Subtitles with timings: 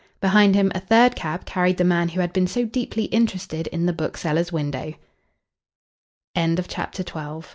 [0.19, 3.85] Behind him a third cab carried the man who had been so deeply interested in
[3.85, 4.95] the bookseller's window.
[6.35, 7.47] CHAPTER XIII Grave Street, Wh